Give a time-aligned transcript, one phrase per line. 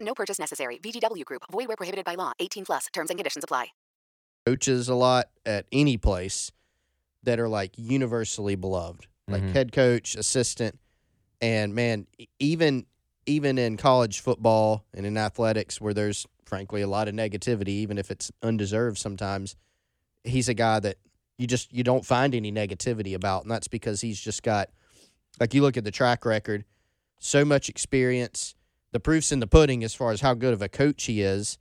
[0.00, 0.78] No purchase necessary.
[0.78, 1.42] VGW Group.
[1.50, 2.32] Void where prohibited by law.
[2.38, 2.86] 18 plus.
[2.92, 3.68] Terms and conditions apply.
[4.46, 6.50] Coaches a lot at any place
[7.22, 9.52] that are like universally beloved, like Mhm.
[9.52, 10.78] head coach, assistant,
[11.40, 12.06] and man,
[12.38, 12.86] even
[13.26, 17.98] even in college football and in athletics, where there's frankly a lot of negativity, even
[17.98, 19.54] if it's undeserved sometimes,
[20.24, 20.96] he's a guy that
[21.36, 24.70] you just you don't find any negativity about, and that's because he's just got
[25.38, 26.64] like you look at the track record,
[27.18, 28.54] so much experience.
[28.92, 31.58] The proof's in the pudding as far as how good of a coach he is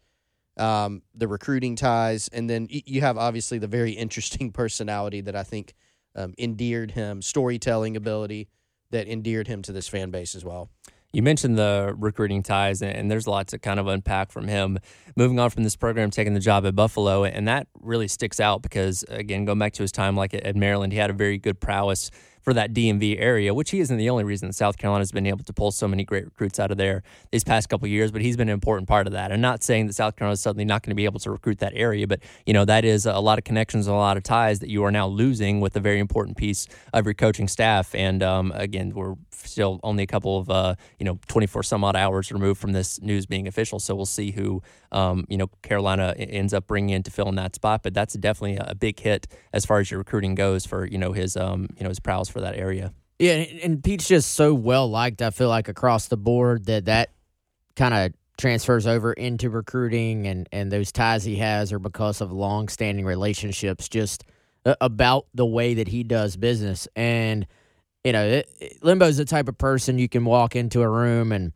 [0.58, 5.44] um, the recruiting ties, and then you have obviously the very interesting personality that I
[5.44, 5.74] think
[6.16, 8.50] um, endeared him, storytelling ability
[8.90, 10.70] that endeared him to this fan base as well.
[11.14, 14.80] You mentioned the recruiting ties, and- there's a lot to kind of unpack from him.
[15.16, 18.62] Moving on from this program, taking the job at Buffalo, and that really sticks out
[18.62, 21.60] because, again, going back to his time like at Maryland, he had a very good
[21.60, 22.12] prowess
[22.48, 25.44] for that DMV area, which he isn't the only reason South Carolina has been able
[25.44, 28.38] to pull so many great recruits out of there these past couple years, but he's
[28.38, 29.34] been an important part of that.
[29.34, 31.60] I'm not saying that South Carolina is suddenly not going to be able to recruit
[31.60, 34.24] that area, but you know that is a lot of connections and a lot of
[34.24, 37.94] ties that you are now losing with a very important piece of your coaching staff.
[37.94, 41.98] And um, again, we're still only a couple of uh, you know 24 some odd
[41.98, 46.16] hours removed from this news being official, so we'll see who um, you know Carolina
[46.18, 47.84] ends up bringing in to fill in that spot.
[47.84, 51.12] But that's definitely a big hit as far as your recruiting goes for you know
[51.12, 52.94] his um, you know his prowess for that area.
[53.20, 55.22] Yeah, and, and Pete's just so well liked.
[55.22, 57.10] I feel like across the board that that
[57.76, 62.32] kind of transfers over into recruiting, and and those ties he has are because of
[62.32, 64.24] long-standing relationships, just
[64.82, 66.88] about the way that he does business.
[66.96, 67.48] And
[68.04, 71.32] you know, it, it- Limbo's the type of person you can walk into a room
[71.32, 71.52] and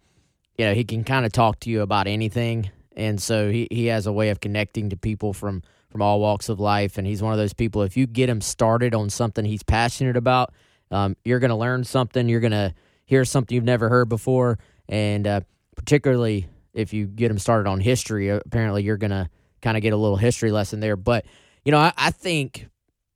[0.58, 3.86] you know he can kind of talk to you about anything, and so he he
[3.88, 7.22] has a way of connecting to people from from all walks of life, and he's
[7.22, 7.84] one of those people.
[7.84, 10.54] If you get him started on something he's passionate about
[10.92, 12.28] um, you're going to learn something.
[12.28, 12.74] You're going to
[13.06, 15.42] hear something you've never heard before, and uh,
[15.76, 19.30] particularly if you get them started on history, uh, apparently you're going to
[19.62, 20.96] kind of get a little history lesson there.
[20.96, 21.26] But
[21.66, 22.68] you know, I, I think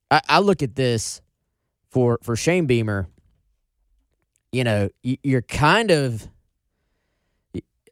[0.09, 1.21] I, I look at this
[1.89, 3.07] for for Shane Beamer.
[4.51, 6.27] You know, you, you're kind of.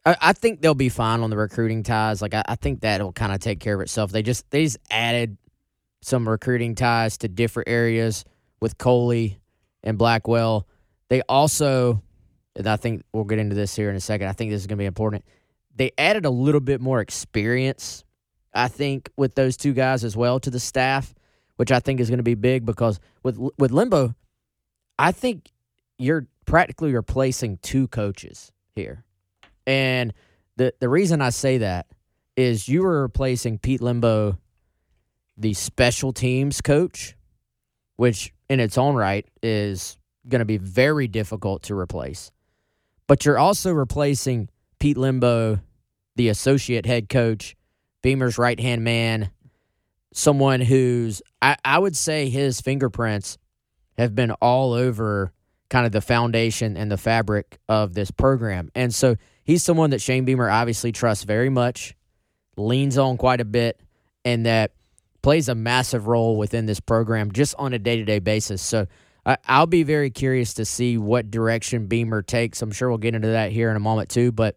[0.06, 2.20] I, I think they'll be fine on the recruiting ties.
[2.20, 4.12] Like I, think that'll kind of take care of itself.
[4.12, 5.38] They just they just added
[6.02, 8.26] some recruiting ties to different areas
[8.60, 9.38] with Coley
[9.84, 10.66] and Blackwell.
[11.08, 12.02] They also,
[12.56, 14.26] and I think we'll get into this here in a second.
[14.26, 15.24] I think this is going to be important.
[15.76, 18.04] They added a little bit more experience,
[18.52, 21.14] I think, with those two guys as well to the staff,
[21.56, 24.14] which I think is going to be big because with with Limbo,
[24.98, 25.50] I think
[25.98, 29.04] you're practically replacing two coaches here,
[29.66, 30.12] and
[30.56, 31.86] the the reason I say that
[32.36, 34.38] is you were replacing Pete Limbo,
[35.36, 37.16] the special teams coach,
[37.96, 42.30] which in its own right is going to be very difficult to replace.
[43.06, 45.60] But you're also replacing Pete Limbo,
[46.16, 47.56] the associate head coach,
[48.02, 49.30] Beamer's right hand man,
[50.12, 53.38] someone who's, I, I would say his fingerprints
[53.98, 55.32] have been all over
[55.68, 58.70] kind of the foundation and the fabric of this program.
[58.74, 61.94] And so he's someone that Shane Beamer obviously trusts very much,
[62.56, 63.80] leans on quite a bit,
[64.24, 64.72] and that
[65.24, 68.60] plays a massive role within this program just on a day to day basis.
[68.60, 68.86] So
[69.24, 72.60] I'll be very curious to see what direction Beamer takes.
[72.60, 74.32] I'm sure we'll get into that here in a moment too.
[74.32, 74.56] But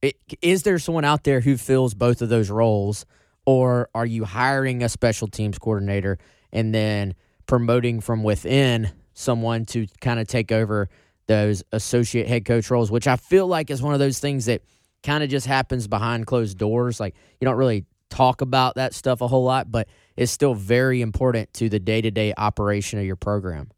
[0.00, 3.04] it, is there someone out there who fills both of those roles,
[3.44, 6.16] or are you hiring a special teams coordinator
[6.50, 7.14] and then
[7.44, 10.88] promoting from within someone to kind of take over
[11.26, 14.62] those associate head coach roles, which I feel like is one of those things that
[15.02, 16.98] kind of just happens behind closed doors.
[16.98, 21.00] Like you don't really talk about that stuff a whole lot, but it's still very
[21.00, 23.70] important to the day to day operation of your program.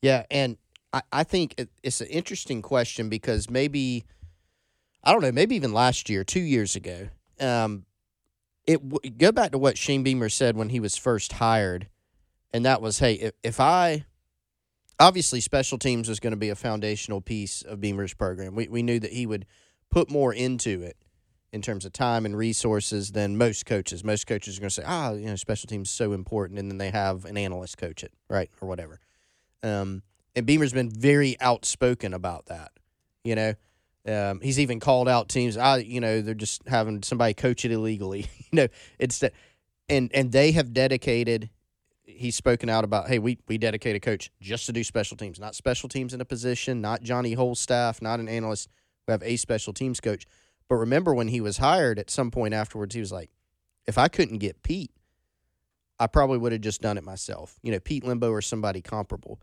[0.00, 0.56] Yeah, and
[0.92, 4.04] I, I think it, it's an interesting question because maybe
[5.02, 7.08] I don't know, maybe even last year, two years ago,
[7.40, 7.84] um,
[8.66, 11.88] it w- go back to what Shane Beamer said when he was first hired,
[12.52, 14.04] and that was, hey, if, if I
[15.00, 18.54] obviously special teams was going to be a foundational piece of Beamer's program.
[18.54, 19.46] We we knew that he would
[19.90, 20.96] put more into it
[21.56, 24.04] in terms of time and resources than most coaches.
[24.04, 26.70] Most coaches are going to say, ah, you know, special teams is so important, and
[26.70, 29.00] then they have an analyst coach it, right, or whatever.
[29.64, 30.02] Um,
[30.36, 32.70] and Beamer's been very outspoken about that.
[33.24, 33.54] You know,
[34.06, 35.56] Um, he's even called out teams.
[35.56, 38.26] I, you know, they're just having somebody coach it illegally.
[38.38, 38.68] you know,
[39.00, 39.32] it's that,
[39.88, 41.50] and and they have dedicated.
[42.04, 45.40] He's spoken out about, hey, we we dedicate a coach just to do special teams,
[45.40, 48.68] not special teams in a position, not Johnny Holstaff, not an analyst.
[49.08, 50.24] We have a special teams coach.
[50.68, 53.30] But remember when he was hired, at some point afterwards, he was like,
[53.86, 54.90] if I couldn't get Pete,
[55.98, 57.58] I probably would have just done it myself.
[57.62, 59.40] You know, Pete Limbo or somebody comparable.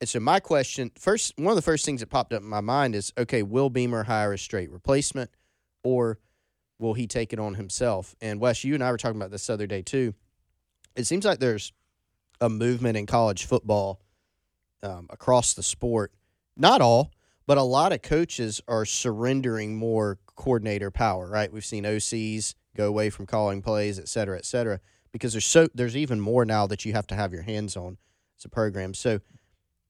[0.00, 2.60] And so my question, first, one of the first things that popped up in my
[2.60, 5.30] mind is, okay, will Beamer hire a straight replacement,
[5.82, 6.18] or
[6.78, 8.14] will he take it on himself?
[8.20, 10.14] And Wes, you and I were talking about this other day too.
[10.94, 11.72] It seems like there's
[12.40, 14.00] a movement in college football
[14.82, 16.12] um, across the sport.
[16.56, 17.10] Not all,
[17.48, 21.26] but a lot of coaches are surrendering more coordinator power.
[21.26, 21.50] Right?
[21.50, 24.80] We've seen OCs go away from calling plays, et cetera, et cetera,
[25.10, 27.96] because there's so there's even more now that you have to have your hands on
[28.38, 28.92] as a program.
[28.92, 29.20] So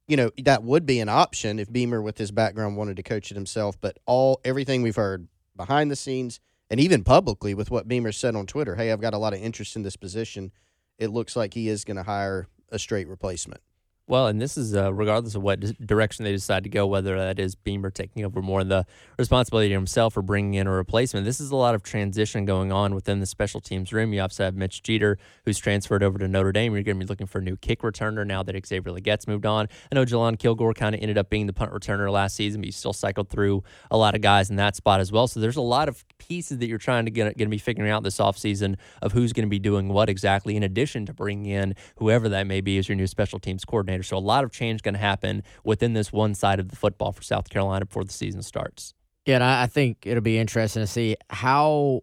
[0.06, 3.32] you know that would be an option if Beamer, with his background, wanted to coach
[3.32, 3.78] it himself.
[3.81, 5.26] But all everything we've heard
[5.56, 6.38] behind the scenes
[6.70, 9.43] and even publicly with what Beamer said on Twitter, hey, I've got a lot of
[9.43, 10.52] interest in this position.
[10.96, 13.62] It looks like he is going to hire a straight replacement.
[14.08, 17.38] Well, and this is uh, regardless of what direction they decide to go, whether that
[17.38, 18.87] is Beamer taking over more of the
[19.19, 21.26] responsibility himself or bringing in a replacement.
[21.26, 24.14] This is a lot of transition going on within the special teams room.
[24.14, 26.72] You also have Mitch Jeter, who's transferred over to Notre Dame.
[26.72, 29.44] You're going to be looking for a new kick returner now that Xavier Legette's moved
[29.44, 29.69] on.
[29.93, 32.66] I know Jalon Kilgore kind of ended up being the punt returner last season, but
[32.66, 35.28] he still cycled through a lot of guys in that spot as well.
[35.28, 37.90] So there's a lot of pieces that you're trying to get going to be figuring
[37.90, 41.52] out this offseason of who's going to be doing what exactly, in addition to bringing
[41.52, 43.98] in whoever that may be as your new special teams coordinator.
[44.03, 47.12] So a lot of change going to happen within this one side of the football
[47.12, 48.95] for South Carolina before the season starts.
[49.27, 52.03] Yeah, and I think it'll be interesting to see how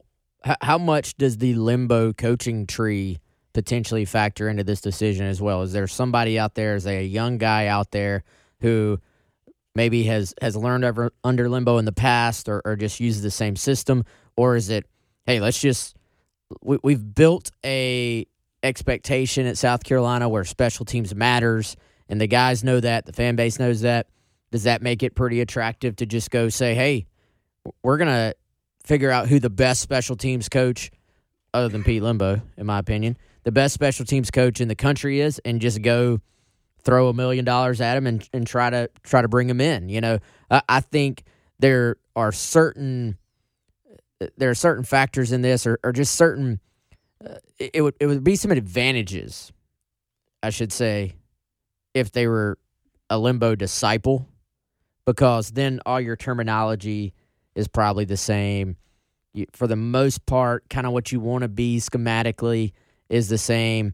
[0.61, 3.19] how much does the limbo coaching tree
[3.53, 5.63] potentially factor into this decision as well?
[5.63, 8.23] Is there somebody out there, is there a young guy out there
[8.59, 8.99] who
[9.73, 10.85] maybe has has learned
[11.23, 14.05] under limbo in the past or, or just uses the same system,
[14.37, 14.85] or is it,
[15.25, 15.95] hey, let's just
[16.61, 18.27] we, we've built a
[18.65, 21.77] expectation at South Carolina where special teams matters,
[22.09, 24.07] and the guys know that, the fan base knows that.
[24.51, 27.07] Does that make it pretty attractive to just go say, hey,
[27.83, 28.35] we're going to
[28.83, 30.91] figure out who the best special teams coach,
[31.53, 35.19] other than Pete Limbo, in my opinion, the best special teams coach in the country
[35.19, 36.19] is, and just go
[36.83, 39.89] throw a million dollars at him and, and try to try to bring him in.
[39.89, 40.19] You know,
[40.51, 41.23] I, I think
[41.59, 43.17] there are certain
[44.37, 46.59] there are certain factors in this, or, or just certain.
[47.57, 49.51] It, it would it would be some advantages,
[50.43, 51.15] I should say,
[51.93, 52.57] if they were
[53.09, 54.27] a limbo disciple,
[55.05, 57.13] because then all your terminology
[57.55, 58.77] is probably the same.
[59.33, 62.73] You, for the most part, kind of what you want to be schematically
[63.09, 63.93] is the same.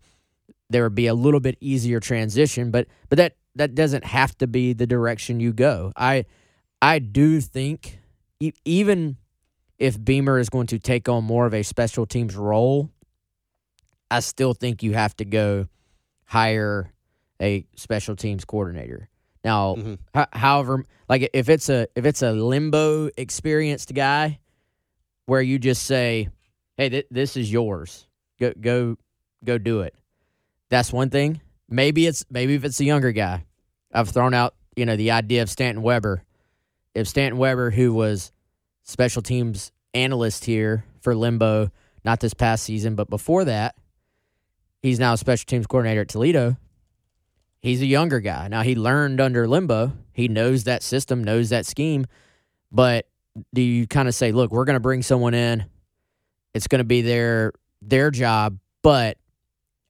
[0.69, 4.47] There would be a little bit easier transition, but but that that doesn't have to
[4.47, 5.91] be the direction you go.
[5.95, 6.25] I
[6.81, 7.99] I do think
[8.39, 9.17] e- even
[9.77, 12.89] if Beamer is going to take on more of a special teams role,
[14.11, 15.67] I still think you have to go
[16.25, 16.91] hire
[17.41, 19.09] a special teams coordinator.
[19.43, 19.97] Now, Mhm.
[20.15, 24.39] h- however, like if it's a if it's a limbo experienced guy,
[25.25, 26.29] where you just say,
[26.77, 28.05] "Hey, th- this is yours.
[28.39, 28.97] Go go
[29.43, 29.95] go do it."
[30.69, 31.41] That's one thing.
[31.67, 33.45] Maybe it's maybe if it's a younger guy.
[33.93, 36.23] I've thrown out you know the idea of Stanton Weber.
[36.93, 38.31] If Stanton Weber, who was
[38.83, 41.71] special teams analyst here for Limbo,
[42.05, 43.75] not this past season, but before that,
[44.81, 46.57] he's now a special teams coordinator at Toledo.
[47.61, 48.47] He's a younger guy.
[48.47, 49.93] Now he learned under Limbo.
[50.13, 52.07] He knows that system, knows that scheme.
[52.71, 53.07] But
[53.53, 55.65] do you kind of say, look, we're going to bring someone in.
[56.53, 59.17] It's going to be their their job, but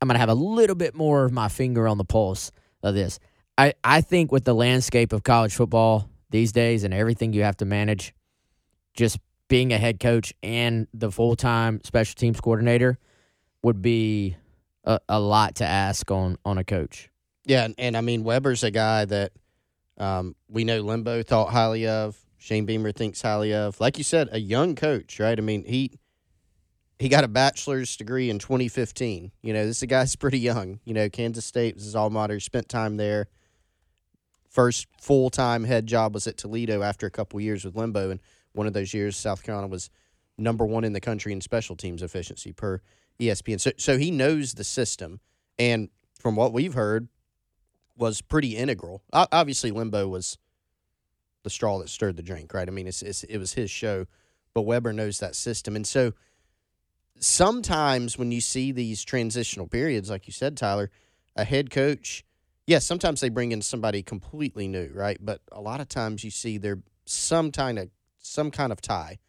[0.01, 2.51] I'm going to have a little bit more of my finger on the pulse
[2.83, 3.19] of this.
[3.57, 7.57] I, I think with the landscape of college football these days and everything you have
[7.57, 8.13] to manage,
[8.93, 12.97] just being a head coach and the full time special teams coordinator
[13.63, 14.37] would be
[14.83, 17.09] a, a lot to ask on on a coach.
[17.45, 19.33] Yeah, and, and I mean Weber's a guy that
[19.97, 22.17] um, we know Limbo thought highly of.
[22.37, 23.79] Shane Beamer thinks highly of.
[23.79, 25.37] Like you said, a young coach, right?
[25.37, 25.91] I mean he
[26.99, 29.31] he got a bachelor's degree in 2015.
[29.41, 30.79] You know, this guy's pretty young.
[30.85, 32.39] You know, Kansas State was his alma mater.
[32.39, 33.27] Spent time there.
[34.49, 38.19] First full time head job was at Toledo after a couple years with Limbo, and
[38.53, 39.89] one of those years South Carolina was
[40.37, 42.81] number one in the country in special teams efficiency per
[43.21, 43.59] ESPN.
[43.59, 45.19] So, so he knows the system,
[45.57, 47.07] and from what we've heard,
[47.95, 49.03] was pretty integral.
[49.13, 50.37] Obviously, Limbo was
[51.43, 52.67] the straw that stirred the drink, right?
[52.67, 54.05] I mean, it's, it's, it was his show,
[54.53, 56.13] but Weber knows that system, and so
[57.19, 60.89] sometimes when you see these transitional periods, like you said, Tyler,
[61.35, 62.25] a head coach,
[62.67, 65.17] yes, sometimes they bring in somebody completely new, right?
[65.21, 69.19] But a lot of times you see there some kind of some kind of tie,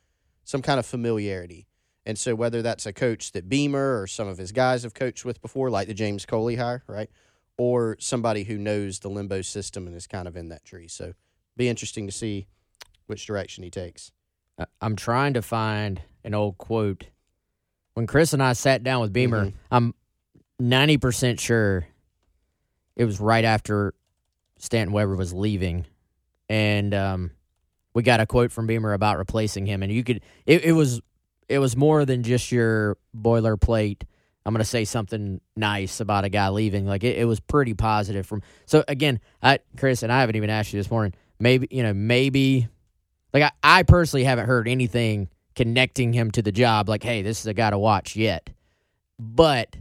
[0.44, 1.66] some kind of familiarity.
[2.04, 5.25] And so whether that's a coach that Beamer or some of his guys have coached
[5.25, 7.09] with before, like the James Coley hire, right?
[7.56, 10.88] Or somebody who knows the limbo system and is kind of in that tree.
[10.88, 11.12] So
[11.56, 12.47] be interesting to see
[13.06, 14.11] which direction he takes.
[14.80, 17.04] I'm trying to find an old quote.
[17.94, 19.52] When Chris and I sat down with Beamer, Mhm.
[19.71, 19.94] I'm
[20.61, 21.87] 90% sure
[22.97, 23.94] it was right after
[24.59, 25.87] Stanton Weber was leaving.
[26.49, 27.30] And um,
[27.94, 29.82] we got a quote from Beamer about replacing him.
[29.82, 31.00] And you could, it, it was,
[31.52, 34.02] it was more than just your boilerplate.
[34.44, 36.87] I'm going to say something nice about a guy leaving.
[36.87, 40.50] Like it, it was pretty positive from, so again, I, Chris, and I haven't even
[40.50, 42.68] asked you this morning, maybe, you know, maybe
[43.32, 47.40] like I, I personally haven't heard anything connecting him to the job like hey this
[47.40, 48.50] is a guy to watch yet
[49.18, 49.76] but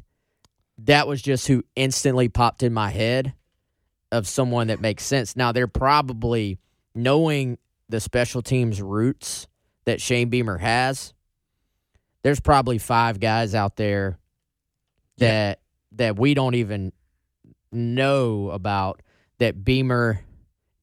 [0.77, 3.33] that was just who instantly popped in my head
[4.11, 6.59] of someone that makes sense now they're probably
[6.93, 9.47] knowing the special teams roots
[9.85, 11.13] that shane beamer has
[12.23, 14.17] there's probably five guys out there
[15.17, 15.59] that
[15.93, 16.91] that we don't even
[17.71, 19.01] know about
[19.39, 20.21] that beamer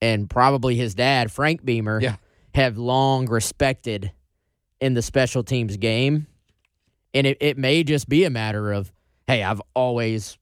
[0.00, 2.16] and probably his dad frank beamer Yeah.
[2.54, 4.12] have long respected
[4.80, 6.26] in the special teams game.
[7.14, 8.92] And it, it may just be a matter of,
[9.26, 10.38] hey, I've always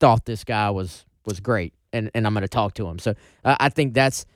[0.00, 2.98] thought this guy was was great and, and I'm gonna talk to him.
[2.98, 3.14] So
[3.44, 4.26] uh, I think that's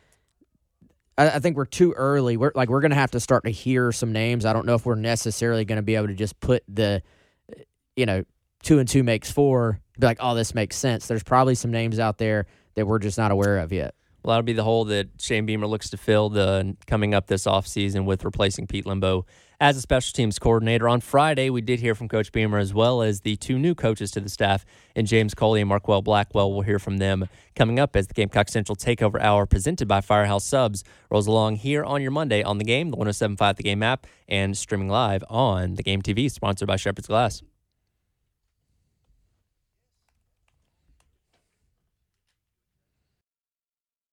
[1.19, 2.37] I, think we're too early.
[2.37, 4.45] We're like we're gonna have to start to hear some names.
[4.45, 7.03] I don't know if we're necessarily gonna be able to just put the
[7.97, 8.25] you know,
[8.63, 11.07] two and two makes four, be like, oh, this makes sense.
[11.07, 13.95] There's probably some names out there that we're just not aware of yet.
[14.23, 17.45] Well, that'll be the hole that Shane Beamer looks to fill the coming up this
[17.45, 19.27] offseason with replacing Pete Limbo
[19.63, 20.89] as a special teams coordinator.
[20.89, 24.11] On Friday, we did hear from Coach Beamer as well as the two new coaches
[24.13, 24.65] to the staff,
[24.95, 26.53] and James Coley and Marquel Blackwell.
[26.53, 30.45] We'll hear from them coming up as the Gamecock Central Takeover Hour presented by Firehouse
[30.45, 34.07] Subs rolls along here on your Monday on the game, the 1075 The Game app,
[34.29, 37.43] and streaming live on the Game TV, sponsored by Shepherd's Glass.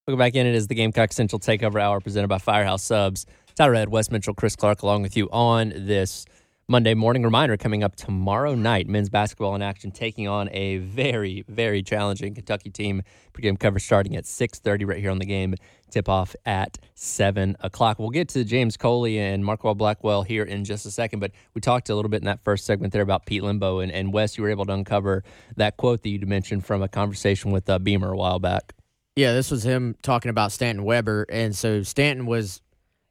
[0.10, 0.48] Welcome back in.
[0.48, 3.28] It is the Gamecock Central Takeover Hour presented by Firehouse Subs.
[3.54, 6.26] Tyler Head, Wes Mitchell, Chris Clark, along with you on this
[6.68, 7.22] Monday morning.
[7.22, 12.34] Reminder coming up tomorrow night, men's basketball in action, taking on a very, very challenging
[12.34, 13.04] Kentucky team.
[13.34, 15.54] Pregame coverage starting at 6.30 right here on the game.
[15.92, 18.00] Tip off at 7 o'clock.
[18.00, 21.62] We'll get to James Coley and Marquel Blackwell here in just a second, but we
[21.62, 23.78] talked a little bit in that first segment there about Pete Limbo.
[23.78, 25.24] And, and Wes, you were able to uncover
[25.56, 28.74] that quote that you mentioned from a conversation with uh, Beamer a while back.
[29.20, 31.26] Yeah, this was him talking about Stanton Weber.
[31.28, 32.62] And so Stanton was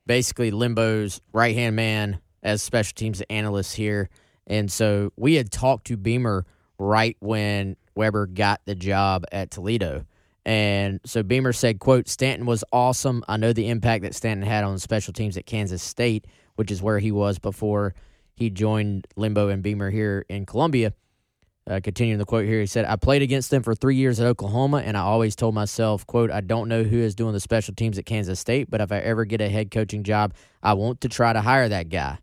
[0.07, 4.09] basically Limbo's right hand man as special teams analyst here.
[4.47, 6.47] And so we had talked to Beamer
[6.79, 10.07] right when Weber got the job at Toledo.
[10.47, 13.23] And so Beamer said, quote, Stanton was awesome.
[13.29, 16.81] I know the impact that Stanton had on special teams at Kansas State, which is
[16.81, 17.95] where he was before
[18.35, 20.95] he joined Limbo and Beamer here in Columbia.
[21.69, 24.27] Uh, continuing the quote here, he said, I played against them for three years at
[24.27, 27.75] Oklahoma, and I always told myself, quote, I don't know who is doing the special
[27.75, 30.33] teams at Kansas State, but if I ever get a head coaching job,
[30.63, 32.19] I want to try to hire that guy.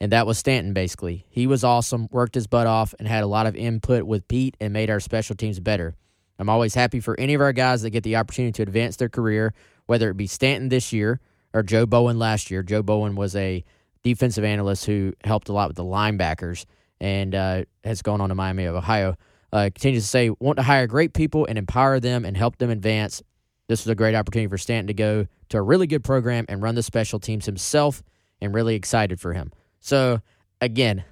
[0.00, 1.24] And that was Stanton, basically.
[1.28, 4.56] He was awesome, worked his butt off, and had a lot of input with Pete
[4.60, 5.94] and made our special teams better.
[6.40, 9.10] I'm always happy for any of our guys that get the opportunity to advance their
[9.10, 9.54] career,
[9.86, 11.20] whether it be Stanton this year
[11.52, 12.64] or Joe Bowen last year.
[12.64, 13.62] Joe Bowen was a
[14.02, 16.64] defensive analyst who helped a lot with the linebackers
[17.00, 19.16] and uh, has gone on to Miami of Ohio.
[19.52, 22.70] Uh, continues to say, want to hire great people and empower them and help them
[22.70, 23.22] advance.
[23.66, 26.62] This was a great opportunity for Stanton to go to a really good program and
[26.62, 28.02] run the special teams himself,
[28.40, 29.52] and really excited for him.
[29.80, 30.20] So,
[30.60, 31.04] again,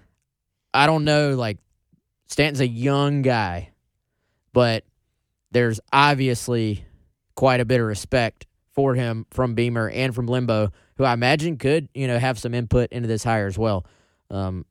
[0.72, 1.58] I don't know, like,
[2.26, 3.70] Stanton's a young guy,
[4.52, 4.84] but
[5.50, 6.84] there's obviously
[7.34, 11.56] quite a bit of respect for him from Beamer and from Limbo, who I imagine
[11.56, 13.86] could, you know, have some input into this hire as well.
[14.30, 14.64] Um,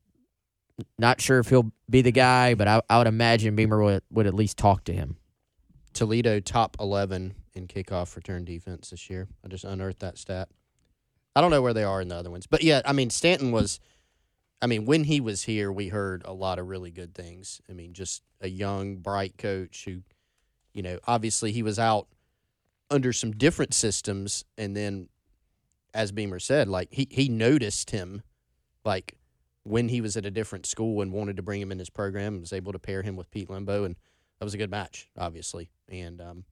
[0.98, 4.28] not sure if he'll be the guy, but I, I would imagine Beamer would, would
[4.28, 5.18] at least talk to him.
[5.94, 9.28] Toledo top 11 in kickoff return defense this year.
[9.44, 10.50] I just unearthed that stat.
[11.36, 12.48] I don't know where they are in the other ones.
[12.48, 13.80] But yeah, I mean, Stanton was,
[14.62, 17.62] I mean, when he was here, we heard a lot of really good things.
[17.70, 20.02] I mean, just a young, bright coach who,
[20.74, 22.08] you know, obviously he was out
[22.90, 24.46] under some different systems.
[24.58, 25.10] And then,
[25.94, 28.22] as Beamer said, like he, he noticed him,
[28.86, 29.17] like
[29.68, 32.40] when he was at a different school and wanted to bring him in his program
[32.40, 33.84] was able to pair him with Pete Limbo.
[33.84, 33.96] And
[34.40, 35.70] that was a good match, obviously.
[35.90, 36.44] And um,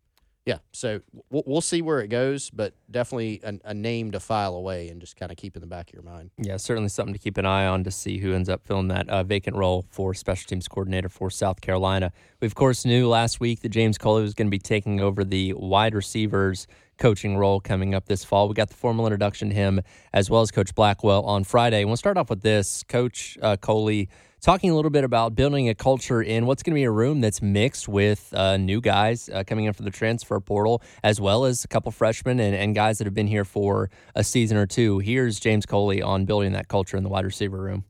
[0.46, 4.56] yeah, so we'll, we'll see where it goes, but definitely a, a name to file
[4.56, 6.30] away and just kind of keep in the back of your mind.
[6.38, 9.10] Yeah, certainly something to keep an eye on to see who ends up filling that
[9.10, 12.12] uh, vacant role for special teams coordinator for South Carolina.
[12.42, 15.24] We, of course, knew last week that James Coley was going to be taking over
[15.24, 16.68] the wide receivers
[16.98, 18.48] coaching role coming up this fall.
[18.48, 19.82] We got the formal introduction to him
[20.14, 21.82] as well as Coach Blackwell on Friday.
[21.82, 22.84] And we'll start off with this.
[22.84, 24.10] Coach uh, Coley
[24.42, 27.20] talking a little bit about building a culture in what's going to be a room
[27.20, 31.46] that's mixed with uh, new guys uh, coming in for the transfer portal, as well
[31.46, 34.68] as a couple freshmen and, and guys that have been here for a season or
[34.68, 35.00] two.
[35.00, 37.86] Here's James Coley on building that culture in the wide receiver room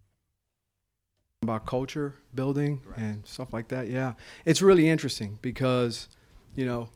[1.45, 2.97] about culture building right.
[2.97, 3.87] and stuff like that.
[3.87, 4.13] Yeah,
[4.45, 6.09] it's really interesting because,
[6.55, 6.89] you know,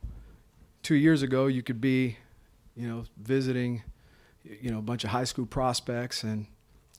[0.84, 2.18] two years ago you could be,
[2.76, 3.84] you know, visiting,
[4.44, 6.48] you know, a bunch of high school prospects and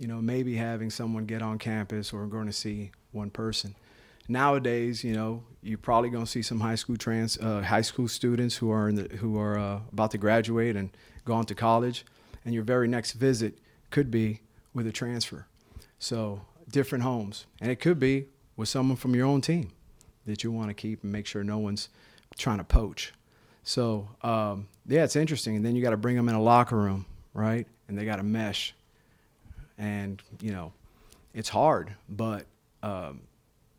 [0.00, 3.74] you know, maybe having someone get on campus or going to see one person.
[4.28, 8.08] Nowadays, you know, you're probably going to see some high school trans, uh, high school
[8.08, 10.88] students who are in the, who are uh, about to graduate and
[11.26, 12.06] go on to college,
[12.46, 13.58] and your very next visit
[13.90, 14.40] could be
[14.72, 15.46] with a transfer.
[15.98, 19.70] So different homes, and it could be with someone from your own team
[20.24, 21.90] that you want to keep and make sure no one's
[22.38, 23.12] trying to poach.
[23.62, 25.56] So um, yeah, it's interesting.
[25.56, 27.66] And then you got to bring them in a locker room, right?
[27.88, 28.74] And they got to mesh
[29.80, 30.72] and you know,
[31.34, 31.94] it's hard.
[32.08, 32.46] But
[32.82, 33.22] um,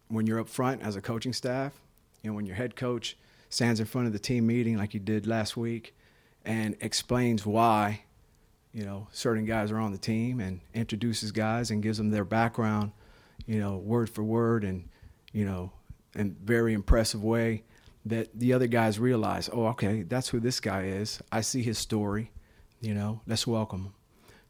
[0.09, 1.73] when you're up front as a coaching staff,
[2.21, 3.15] you know, when your head coach
[3.49, 5.95] stands in front of the team meeting like you did last week
[6.43, 8.01] and explains why,
[8.73, 12.25] you know, certain guys are on the team and introduces guys and gives them their
[12.25, 12.91] background,
[13.45, 14.87] you know, word for word and,
[15.33, 15.71] you know,
[16.15, 17.63] in very impressive way
[18.05, 21.21] that the other guys realize, oh, okay, that's who this guy is.
[21.31, 22.31] I see his story,
[22.79, 23.93] you know, let's welcome him.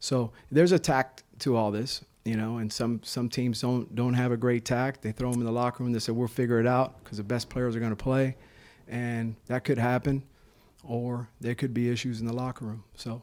[0.00, 4.14] So there's a tact to all this, you know, and some some teams don't don't
[4.14, 5.02] have a great tact.
[5.02, 5.92] They throw them in the locker room.
[5.92, 8.36] They say we'll figure it out because the best players are going to play,
[8.88, 10.22] and that could happen,
[10.82, 12.84] or there could be issues in the locker room.
[12.96, 13.22] So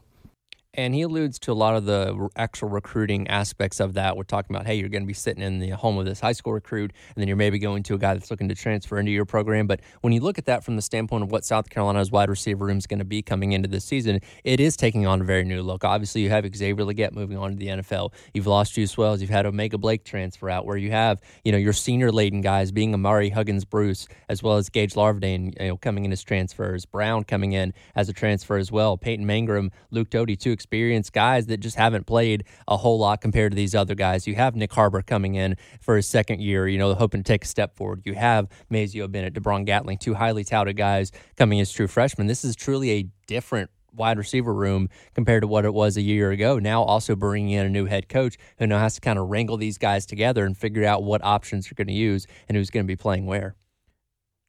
[0.76, 4.16] and he alludes to a lot of the actual recruiting aspects of that.
[4.16, 6.34] We're talking about, hey, you're going to be sitting in the home of this high
[6.34, 9.12] school recruit, and then you're maybe going to a guy that's looking to transfer into
[9.12, 9.66] your program.
[9.66, 12.66] But when you look at that from the standpoint of what South Carolina's wide receiver
[12.66, 15.44] room is going to be coming into this season, it is taking on a very
[15.44, 15.84] new look.
[15.84, 18.14] Obviously, you have Xavier Legette moving on to the NFL.
[18.34, 19.22] You've lost Juice Wells.
[19.22, 22.72] You've had O'Mega Blake transfer out, where you have, you know, your senior laden guys
[22.72, 26.86] being Amari Huggins Bruce, as well as Gage Larvadain, you know, coming in as transfers.
[26.86, 28.98] Brown coming in as a transfer as well.
[28.98, 33.54] Peyton Mangrum, Luke Doty, two experienced guys that just haven't played a whole lot compared
[33.54, 34.28] to these other guys.
[34.28, 37.46] You have Nyck Harbor coming in for his second year, you know, hoping to take
[37.46, 38.02] a step forward.
[38.04, 42.28] You have Mazeo Bennett, DeBron Gatling, two highly touted guys coming as true freshmen.
[42.28, 46.32] This is truly a different wide receiver room compared to what it was a year
[46.32, 46.60] ago.
[46.60, 49.56] Now, also bringing in a new head coach who now has to kind of wrangle
[49.56, 52.84] these guys together and figure out what options you're going to use and who's going
[52.84, 53.56] to be playing where.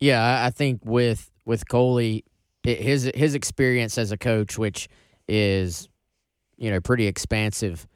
[0.01, 2.25] Yeah, I think with with Coley,
[2.63, 4.89] his his experience as a coach, which
[5.29, 5.90] is
[6.61, 7.89] you know, pretty expansive,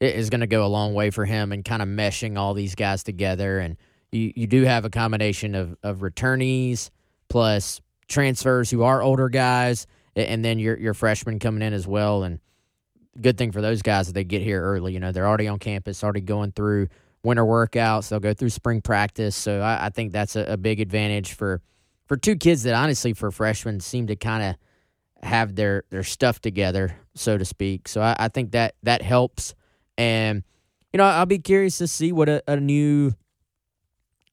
[0.00, 2.76] is going to go a long way for him and kind of meshing all these
[2.76, 3.58] guys together.
[3.58, 3.76] And
[4.12, 6.90] you, you do have a combination of, of returnees
[7.28, 12.22] plus transfers who are older guys, and then your your freshmen coming in as well.
[12.22, 12.40] And
[13.20, 14.92] good thing for those guys that they get here early.
[14.92, 16.88] You know, they're already on campus, already going through
[17.22, 18.08] winter workouts.
[18.08, 19.36] They'll go through spring practice.
[19.36, 21.62] So I, I think that's a, a, big advantage for
[22.06, 24.56] for two kids that honestly for freshmen seem to kind of
[25.22, 27.88] have their their stuff together, so to speak.
[27.88, 29.54] So I, I think that that helps,
[29.98, 30.42] and
[30.92, 33.14] you know I'll be curious to see what a, a new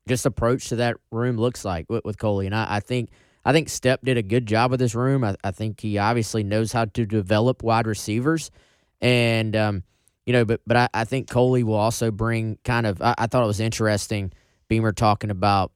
[0.08, 2.46] just approach to that room looks like with, with Coley.
[2.46, 3.10] And I, I think
[3.46, 5.24] I think Stepp did a good job with this room.
[5.24, 8.52] I, I think he obviously knows how to develop wide receivers,
[9.02, 9.84] and um,
[10.26, 13.02] you know, but but I, I think Coley will also bring kind of.
[13.02, 14.32] I, I thought it was interesting.
[14.68, 15.72] Beamer talking about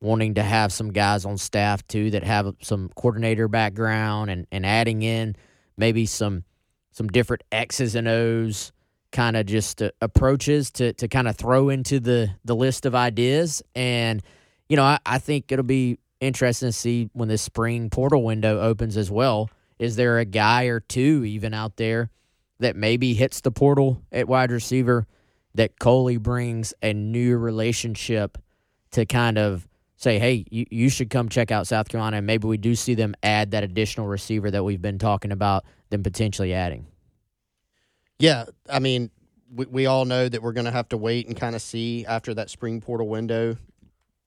[0.00, 4.66] wanting to have some guys on staff too that have some coordinator background and, and
[4.66, 5.34] adding in
[5.76, 6.44] maybe some
[6.92, 8.72] some different X's and O's
[9.12, 12.94] kind of just uh, approaches to, to kind of throw into the, the list of
[12.94, 13.62] ideas.
[13.74, 14.22] And,
[14.68, 18.60] you know, I, I think it'll be interesting to see when this spring portal window
[18.60, 19.50] opens as well.
[19.78, 22.10] Is there a guy or two even out there
[22.60, 25.06] that maybe hits the portal at wide receiver
[25.54, 28.38] that Coley brings a new relationship
[28.92, 32.46] to kind of say, hey, you, you should come check out South Carolina, and maybe
[32.46, 36.52] we do see them add that additional receiver that we've been talking about them potentially
[36.52, 36.86] adding.
[38.18, 39.10] Yeah, I mean,
[39.52, 42.04] we, we all know that we're going to have to wait and kind of see
[42.06, 43.56] after that spring portal window.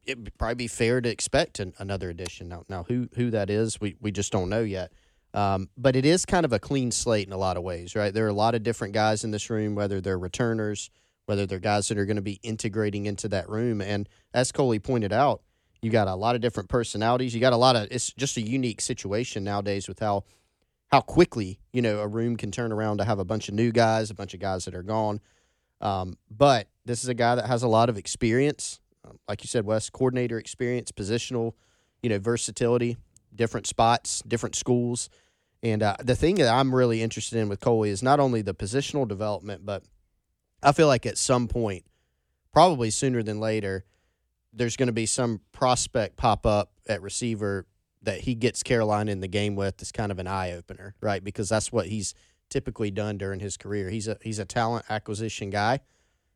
[0.06, 2.50] It'd probably be fair to expect an, another addition.
[2.50, 4.92] Now, now who who that is, we, we just don't know yet.
[5.34, 8.12] Um, but it is kind of a clean slate in a lot of ways, right?
[8.12, 10.90] There are a lot of different guys in this room, whether they're returners,
[11.28, 13.82] whether they're guys that are going to be integrating into that room.
[13.82, 15.44] And as Coley pointed out,
[15.82, 17.34] you got a lot of different personalities.
[17.34, 20.24] You got a lot of it's just a unique situation nowadays with how
[20.92, 23.72] how quickly you know a room can turn around to have a bunch of new
[23.72, 25.22] guys, a bunch of guys that are gone.
[25.82, 29.48] Um, but this is a guy that has a lot of experience, um, like you
[29.48, 31.54] said, Wes, coordinator experience, positional,
[32.04, 32.98] you know, versatility,
[33.34, 35.10] different spots, different schools,
[35.62, 38.54] And uh, the thing that I'm really interested in with Coley is not only the
[38.54, 39.84] positional development, but
[40.64, 41.86] I feel like at some point,
[42.54, 43.84] probably sooner than later,
[44.54, 47.66] there's going to be some prospect pop up at receiver
[48.02, 49.82] that he gets Carolina in the game with.
[49.82, 51.24] is kind of an eye opener, right?
[51.24, 52.14] Because that's what he's
[52.50, 53.90] typically done during his career.
[53.90, 55.80] He's a he's a talent acquisition guy,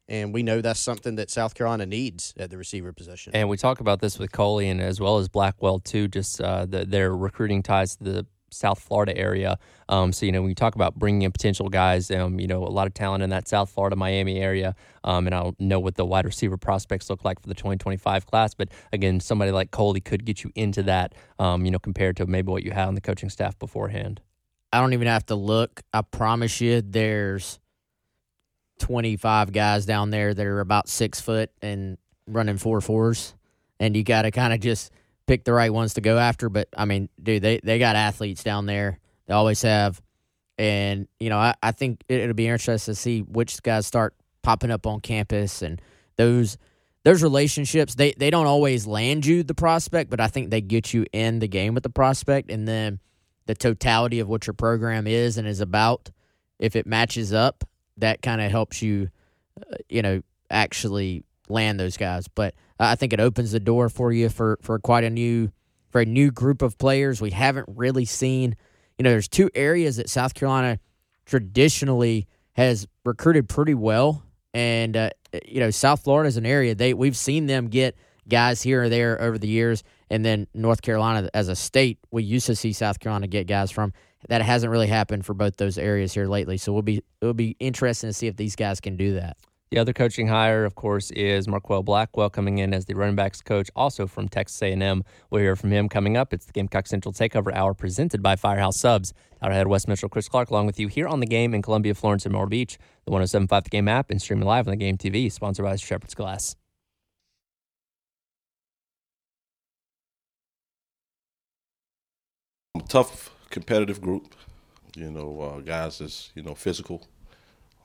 [0.07, 3.33] and we know that's something that South Carolina needs at the receiver position.
[3.35, 6.07] And we talk about this with Coley and as well as Blackwell too.
[6.07, 9.57] Just uh, the, their recruiting ties to the South Florida area.
[9.89, 12.63] Um, so you know when you talk about bringing in potential guys, um, you know
[12.63, 14.75] a lot of talent in that South Florida, Miami area.
[15.03, 18.25] Um, and I don't know what the wide receiver prospects look like for the 2025
[18.25, 21.13] class, but again, somebody like Coley could get you into that.
[21.39, 24.21] Um, you know compared to maybe what you had on the coaching staff beforehand.
[24.71, 25.81] I don't even have to look.
[25.93, 27.59] I promise you, there's
[28.79, 33.35] 25 guys down there that are about six foot and running four fours,
[33.79, 34.91] and you got to kind of just
[35.27, 36.49] pick the right ones to go after.
[36.49, 38.99] But I mean, dude, they they got athletes down there.
[39.27, 40.01] They always have,
[40.57, 44.13] and you know, I, I think it, it'll be interesting to see which guys start
[44.41, 45.81] popping up on campus and
[46.17, 46.57] those
[47.03, 47.95] those relationships.
[47.95, 51.39] They they don't always land you the prospect, but I think they get you in
[51.39, 52.99] the game with the prospect, and then
[53.45, 56.11] the totality of what your program is and is about.
[56.59, 57.63] If it matches up,
[57.97, 59.09] that kind of helps you,
[59.59, 62.27] uh, you know, actually land those guys.
[62.27, 62.55] But
[62.89, 65.51] I think it opens the door for you for for quite a new
[65.89, 67.21] for a new group of players.
[67.21, 68.55] We haven't really seen,
[68.97, 70.79] you know, there's two areas that South Carolina
[71.25, 75.09] traditionally has recruited pretty well, and uh,
[75.45, 77.95] you know, South Florida is an area they we've seen them get
[78.27, 82.23] guys here or there over the years, and then North Carolina as a state, we
[82.23, 83.93] used to see South Carolina get guys from.
[84.29, 86.57] That hasn't really happened for both those areas here lately.
[86.57, 89.35] So we'll be it'll be interesting to see if these guys can do that.
[89.73, 93.41] The other coaching hire, of course, is Marquel Blackwell coming in as the running backs
[93.41, 95.03] coach, also from Texas A&M.
[95.31, 96.31] We'll hear from him coming up.
[96.31, 99.15] It's the Gamecock Central Takeover Hour presented by Firehouse Subs.
[99.41, 101.95] Tyler Head, Wes Mitchell, Chris Clark, along with you here on the game in Columbia,
[101.95, 102.77] Florence, and Myrtle Beach.
[103.05, 106.13] The 107.5 The Game app and streaming live on the Game TV, sponsored by Shepherd's
[106.13, 106.55] Glass.
[112.87, 114.35] tough, competitive group.
[114.95, 117.07] You know, uh, guys is you know physical,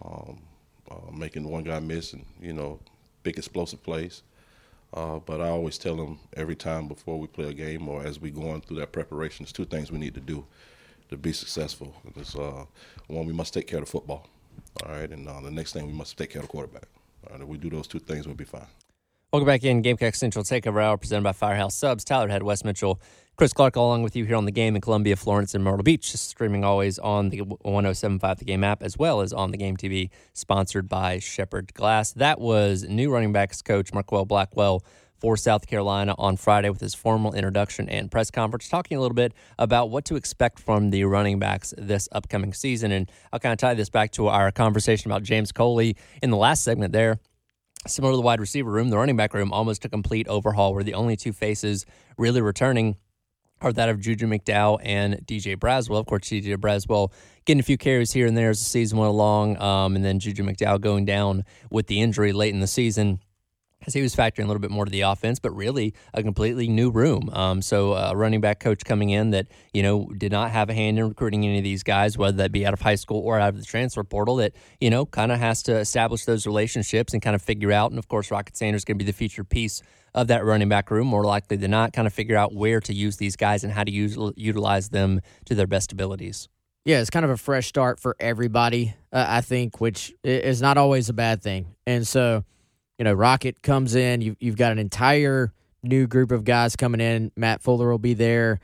[0.04, 0.42] um,
[0.90, 2.80] uh, making one guy miss, and you know,
[3.22, 4.22] big explosive plays.
[4.94, 8.18] Uh, but I always tell them every time before we play a game or as
[8.18, 10.46] we go on through that preparation, there's two things we need to do
[11.10, 11.94] to be successful.
[12.16, 12.64] It's, uh,
[13.06, 14.26] one, we must take care of the football.
[14.84, 16.88] All right, and uh, the next thing we must take care of the quarterback.
[17.26, 18.66] All right, if we do those two things, we'll be fine.
[19.30, 22.02] Welcome back in Gamecock Central Takeover Hour presented by Firehouse Subs.
[22.02, 22.98] Tyler Head, Wes Mitchell,
[23.36, 26.16] Chris Clark, along with you here on the game in Columbia, Florence, and Myrtle Beach.
[26.16, 30.08] Streaming always on the 1075 The Game app as well as on the Game TV,
[30.32, 32.12] sponsored by Shepherd Glass.
[32.12, 34.82] That was new running backs coach Marquel Blackwell
[35.18, 39.14] for South Carolina on Friday with his formal introduction and press conference, talking a little
[39.14, 42.92] bit about what to expect from the running backs this upcoming season.
[42.92, 46.38] And I'll kind of tie this back to our conversation about James Coley in the
[46.38, 47.18] last segment there.
[47.86, 50.84] Similar to the wide receiver room, the running back room almost a complete overhaul, where
[50.84, 51.86] the only two faces
[52.16, 52.96] really returning
[53.60, 55.98] are that of Juju McDowell and Djay Braswell.
[55.98, 57.12] Of course, Djay Braswell
[57.44, 60.18] getting a few carries here and there as the season went along, um, and then
[60.18, 63.20] Juju McDowell going down with the injury late in the season
[63.94, 66.90] he was factoring a little bit more to the offense, but really a completely new
[66.90, 67.30] room.
[67.32, 70.74] Um, so a running back coach coming in that you know did not have a
[70.74, 73.38] hand in recruiting any of these guys, whether that be out of high school or
[73.38, 74.36] out of the transfer portal.
[74.36, 77.90] That you know kind of has to establish those relationships and kind of figure out.
[77.90, 79.82] And of course, Rocket Sanders is going to be the featured piece
[80.14, 81.92] of that running back room, more likely than not.
[81.92, 85.20] Kind of figure out where to use these guys and how to use utilize them
[85.46, 86.48] to their best abilities.
[86.84, 90.78] Yeah, it's kind of a fresh start for everybody, uh, I think, which is not
[90.78, 91.74] always a bad thing.
[91.86, 92.44] And so
[92.98, 94.20] you know, Rocket comes in.
[94.20, 97.30] You've, you've got an entire new group of guys coming in.
[97.36, 98.60] Matt Fuller will be there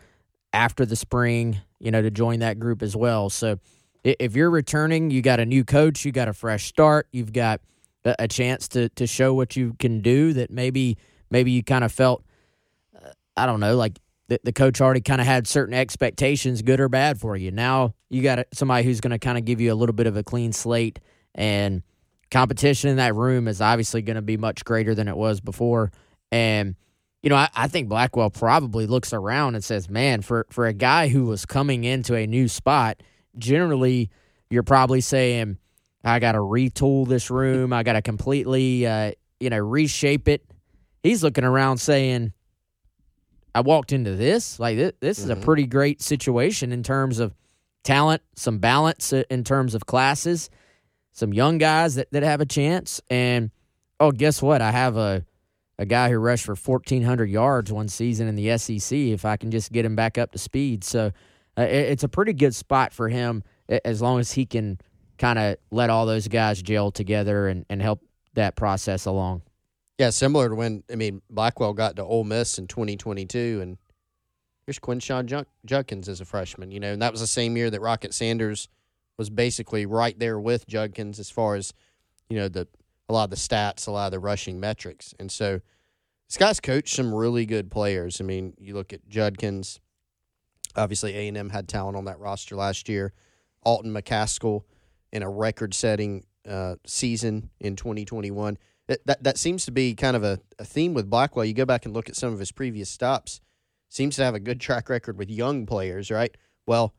[0.53, 3.31] after the spring, you know, to join that group as well.
[3.31, 3.59] So
[4.03, 7.61] if you're returning, you got a new coach, you got a fresh start, you've got
[8.05, 10.99] a chance to to show what you can do that maybe
[11.31, 12.23] maybe you kind of felt
[12.95, 16.81] uh, I don't know like the, the coach already kind of had certain expectations good
[16.81, 17.51] or bad for you.
[17.51, 20.17] Now you got somebody who's going to kind of give you a little bit of
[20.17, 20.99] a clean slate
[21.35, 21.83] and
[22.35, 25.93] competition in that room is obviously going to be much greater than it was before.
[26.33, 26.75] And,
[27.23, 30.73] you know, I, I, think Blackwell probably looks around and says, man, for, for a
[30.73, 33.01] guy who was coming into a new spot,
[33.39, 34.11] generally
[34.51, 35.59] you're probably saying,
[36.03, 37.73] I got to retool this room.
[37.73, 40.45] I got to completely, uh, you know, reshape it.
[41.05, 42.33] He's looking around saying,
[43.55, 44.59] I walked into this.
[44.59, 45.25] Like, this, this mm-hmm.
[45.25, 45.45] is a mm-hmm.
[45.45, 47.33] pretty great situation in terms of
[47.85, 50.51] talent, some balance in terms of classes
[51.15, 53.01] some young guys that, that have a chance.
[53.09, 53.51] And
[53.99, 54.61] oh, guess what?
[54.61, 55.25] I have a
[55.77, 58.97] a guy who rushed for 1,400 yards one season in the SEC.
[58.97, 61.11] If I can just get him back up to speed, so
[61.59, 63.43] uh, it, it's a pretty good spot for him
[63.85, 64.79] as long as he can
[65.19, 69.43] kind of let all those guys gel together and, and help that process along.
[69.99, 73.79] Yeah, similar to when I mean Blackwell got to Ole Miss in 2022, and
[74.67, 76.71] here's Quinshon Junk- Judkins as a freshman.
[76.71, 78.69] You know, and that was the same year that Rocket Sanders
[79.17, 81.73] was basically right there with Judkins as far as
[82.29, 82.67] you know the
[83.09, 85.61] a lot of the stats, a lot of the rushing metrics, and so
[86.29, 88.21] this guy's coached some really good players.
[88.21, 89.81] I mean, you look at Judkins.
[90.77, 93.13] Obviously, A and M had talent on that roster last year.
[93.63, 94.63] Alton McCaskill
[95.13, 98.59] in a record-setting uh, season in 2021.
[98.89, 101.45] That, that that seems to be kind of a, a theme with Blackwell.
[101.45, 103.41] You go back and look at some of his previous stops.
[103.89, 106.37] Seems to have a good track record with young players, right?
[106.67, 106.95] Well,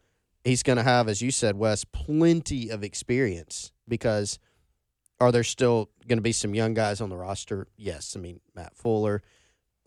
[0.46, 4.40] he's going to have, as you said, Wes, plenty of experience because
[5.20, 7.68] are there still going to be some young guys on the roster?
[7.76, 8.16] Yes.
[8.16, 9.22] I mean, Matt Fuller,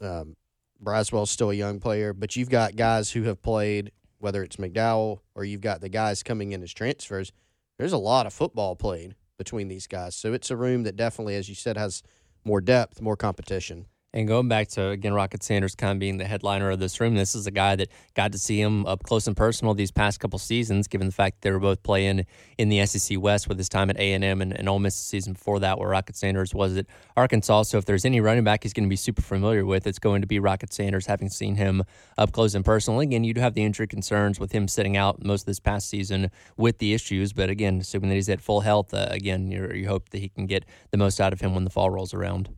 [0.02, 0.36] um,
[0.82, 5.20] Braswell's still a young player, but you've got guys who have played, whether it's McDowell
[5.34, 7.32] or you've got the guys coming in as transfers.
[7.78, 10.16] There's a lot of football played between these guys.
[10.16, 12.02] So it's a room that definitely, as you said, has
[12.44, 13.86] more depth, more competition.
[14.14, 17.14] And going back to again, Rocket Sanders kind of being the headliner of this room.
[17.14, 20.18] This is a guy that got to see him up close and personal these past
[20.18, 20.88] couple seasons.
[20.88, 22.24] Given the fact they were both playing
[22.56, 25.02] in the SEC West with his time at A and M and Ole Miss the
[25.02, 26.86] season before that, where Rocket Sanders was at
[27.18, 27.64] Arkansas.
[27.64, 30.22] So if there's any running back he's going to be super familiar with, it's going
[30.22, 31.04] to be Rocket Sanders.
[31.04, 31.84] Having seen him
[32.16, 35.22] up close and personal, again, you do have the injury concerns with him sitting out
[35.22, 37.34] most of this past season with the issues.
[37.34, 40.46] But again, assuming that he's at full health, uh, again, you hope that he can
[40.46, 42.48] get the most out of him when the fall rolls around.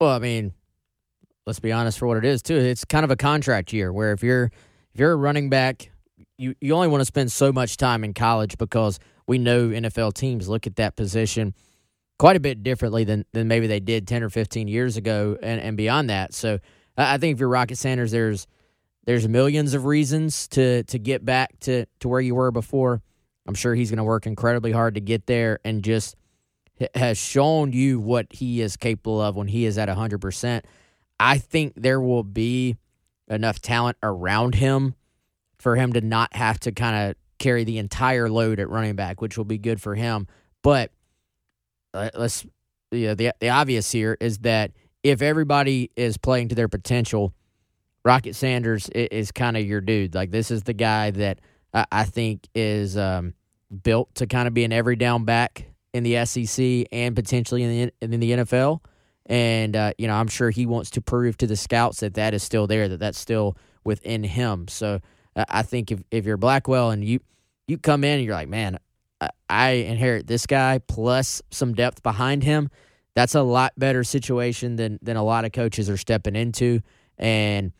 [0.00, 0.52] Well, I mean
[1.46, 2.56] let's be honest for what it is too.
[2.56, 4.50] It's kind of a contract year where if you're
[4.92, 5.90] if you're a running back,
[6.38, 10.14] you you only want to spend so much time in college because we know NFL
[10.14, 11.54] teams look at that position
[12.18, 15.60] quite a bit differently than than maybe they did 10 or 15 years ago and,
[15.60, 16.34] and beyond that.
[16.34, 16.58] So
[16.96, 18.46] I think if you're Rocket Sanders, there's
[19.04, 23.02] there's millions of reasons to to get back to to where you were before.
[23.46, 26.16] I'm sure he's going to work incredibly hard to get there and just
[26.94, 30.62] has shown you what he is capable of when he is at 100%.
[31.18, 32.76] I think there will be
[33.28, 34.94] enough talent around him
[35.58, 39.20] for him to not have to kind of carry the entire load at running back,
[39.20, 40.26] which will be good for him.
[40.62, 40.90] But
[41.92, 42.44] uh, let's
[42.90, 44.72] you know, the the obvious here is that
[45.02, 47.32] if everybody is playing to their potential,
[48.04, 50.14] Rocket Sanders is, is kind of your dude.
[50.14, 51.40] Like this is the guy that
[51.72, 53.34] I, I think is um,
[53.82, 57.92] built to kind of be an every down back in the SEC and potentially in
[58.00, 58.80] the in the NFL.
[59.26, 62.34] And, uh, you know, I'm sure he wants to prove to the scouts that that
[62.34, 64.68] is still there, that that's still within him.
[64.68, 65.00] So
[65.34, 67.20] uh, I think if, if you're Blackwell and you,
[67.66, 68.78] you come in and you're like, man,
[69.48, 72.68] I inherit this guy plus some depth behind him,
[73.14, 76.80] that's a lot better situation than, than a lot of coaches are stepping into.
[77.16, 77.72] And,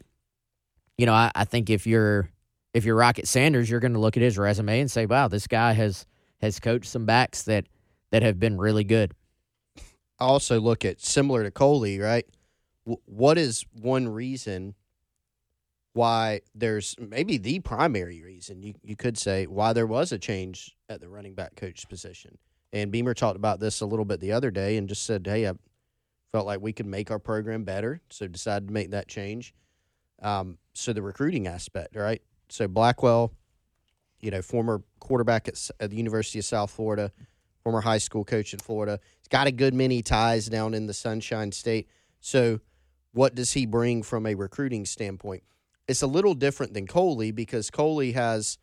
[0.97, 2.31] you know, I, I think if you're
[2.73, 5.47] if you're Rocket Sanders, you're going to look at his resume and say, "Wow, this
[5.47, 6.07] guy has
[6.41, 7.67] has coached some backs that
[8.11, 9.15] that have been really good."
[10.25, 12.27] Also look at similar to Coley, right?
[12.85, 14.75] What is one reason
[15.95, 20.77] why there's maybe the primary reason you, you could say why there was a change
[20.89, 22.37] at the running back coach position?
[22.73, 25.49] And Beamer talked about this a little bit the other day and just said, hey,
[25.49, 25.53] I
[26.33, 29.55] felt like we could make our program better, so decided to make that change.
[30.21, 32.21] Um, so the recruiting aspect, right?
[32.49, 33.33] So Blackwell,
[34.21, 37.13] you know, former quarterback at, at the University of South Florida,
[37.65, 39.01] former high school coach in Florida.
[39.19, 41.89] He's got a good many ties down in the Sunshine State.
[42.21, 42.61] So,
[43.13, 45.43] what does he bring from a recruiting standpoint?
[45.89, 48.59] It's a little different than Coley because Coley has,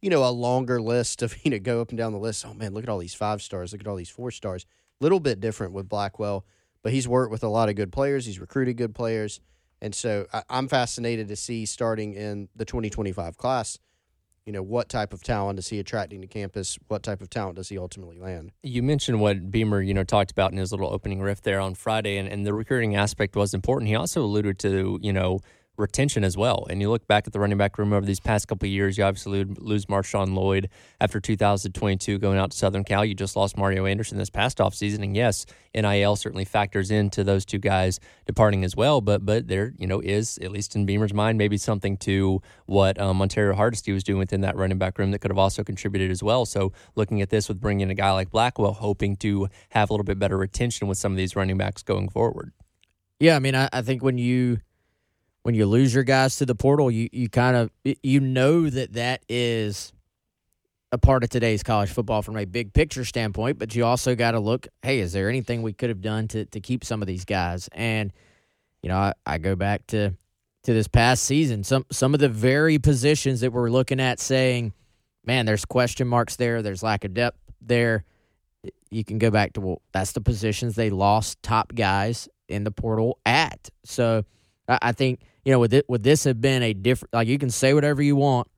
[0.00, 2.44] you know, a longer list of, you know, go up and down the list.
[2.46, 3.72] Oh, man, look at all these five stars.
[3.72, 4.64] Look at all these four stars.
[5.00, 6.46] Little bit different with Blackwell,
[6.82, 8.24] but he's worked with a lot of good players.
[8.24, 9.40] He's recruited good players.
[9.82, 13.78] And so I'm fascinated to see starting in the 2025 class
[14.46, 16.78] you know, what type of talent is he attracting to campus?
[16.86, 18.52] What type of talent does he ultimately land?
[18.62, 21.74] You mentioned what Beamer, you know, talked about in his little opening riff there on
[21.74, 23.88] Friday, and, and the recruiting aspect was important.
[23.88, 25.40] He also alluded to, you know,
[25.76, 26.66] retention as well.
[26.68, 29.04] And you look back at the running back room over these past couple years, you
[29.04, 30.68] obviously lose Marshawn Lloyd
[31.00, 33.04] after 2022 going out to Southern Cal.
[33.04, 35.02] You just lost Mario Anderson this past offseason.
[35.02, 39.00] And yes, NIL certainly factors into those two guys departing as well.
[39.00, 43.00] But but there, you know, is, at least in Beamer's mind, maybe something to what
[43.00, 46.10] um, Ontario Hardesty was doing within that running back room that could have also contributed
[46.10, 46.46] as well.
[46.46, 49.92] So looking at this with bringing in a guy like Blackwell, hoping to have a
[49.92, 52.52] little bit better retention with some of these running backs going forward.
[53.18, 54.58] Yeah, I mean, I, I think when you
[55.46, 57.70] when you lose your guys to the portal, you you kind of
[58.02, 59.92] you know that that is
[60.90, 64.32] a part of today's college football from a big picture standpoint, but you also got
[64.32, 67.06] to look, hey, is there anything we could have done to to keep some of
[67.06, 67.68] these guys?
[67.70, 68.12] And
[68.82, 70.14] you know, I, I go back to
[70.64, 71.62] to this past season.
[71.62, 74.72] Some some of the very positions that we're looking at saying,
[75.24, 78.02] man, there's question marks there, there's lack of depth there.
[78.90, 82.72] You can go back to well, that's the positions they lost top guys in the
[82.72, 83.70] portal at.
[83.84, 84.24] So
[84.68, 87.14] I, I think you know would it, would this have been a different?
[87.14, 88.48] Like you can say whatever you want.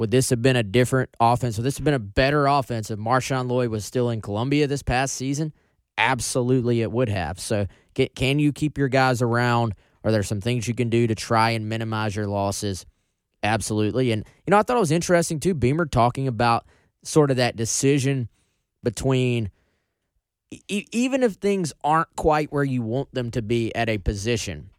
[0.00, 1.56] Would this have been a different offense?
[1.56, 4.82] Would this have been a better offense if Marshawn Lloyd was still in Columbia this
[4.82, 5.52] past season?
[5.96, 7.38] Absolutely, it would have.
[7.38, 9.74] So can, you keep your guys around?
[10.02, 12.84] Are there some things you can do to try and minimize your losses?
[13.44, 14.10] Absolutely.
[14.10, 16.66] And, you know, I thought it was interesting too, Beamer talking about
[17.04, 18.28] sort of that decision
[18.82, 19.50] between
[20.68, 24.70] even if things aren't quite where you want them to be at a position,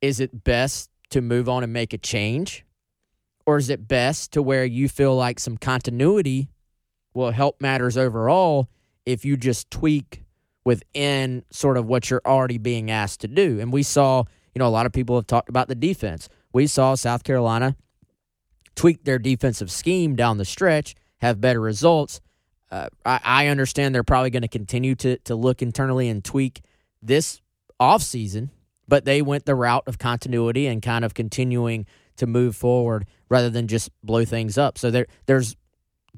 [0.00, 2.64] is it best to move on and make a change?
[3.46, 6.48] Or is it best to where you feel like some continuity
[7.14, 8.68] will help matters overall
[9.04, 10.24] if you just tweak
[10.64, 13.58] within sort of what you're already being asked to do?
[13.60, 16.28] And we saw, you know, a lot of people have talked about the defense.
[16.52, 17.76] We saw South Carolina
[18.76, 22.20] tweak their defensive scheme down the stretch, have better results.
[22.70, 26.62] Uh, I, I understand they're probably going to continue to to look internally and tweak
[27.02, 27.40] this
[27.80, 28.50] offseason,
[28.90, 33.48] but they went the route of continuity and kind of continuing to move forward rather
[33.48, 34.76] than just blow things up.
[34.76, 35.56] So there there's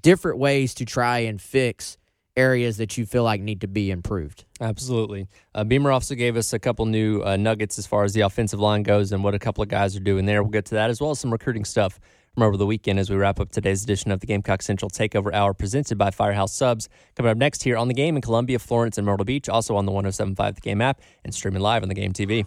[0.01, 1.99] different ways to try and fix
[2.35, 4.47] areas that you feel like need to be improved.
[4.59, 5.29] Absolutely.
[5.55, 8.59] Uh, Beamer also gave us a couple new uh, nuggets as far as the offensive
[8.59, 10.43] line goes and what a couple of guys are doing there.
[10.43, 12.01] We'll get to that as well as some recruiting stuff
[12.33, 15.35] from over the weekend as we wrap up today's edition of the Gamecock Central Takeover
[15.35, 16.89] Hour presented by Firehouse Subs.
[17.17, 19.85] Coming up next here on the game in Columbia, Florence, and Myrtle Beach, also on
[19.85, 22.47] the 1075 The Game app and streaming live on the Game TV.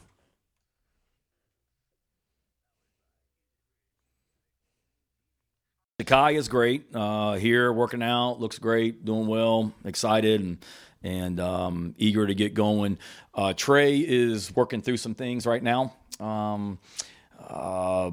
[6.03, 10.57] Kai is great uh, here, working out, looks great, doing well, excited, and
[11.01, 12.97] and um, eager to get going.
[13.33, 15.93] Uh, Trey is working through some things right now.
[16.19, 16.79] Um,
[17.39, 18.11] uh,